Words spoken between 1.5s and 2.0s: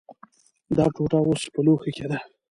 په لوښي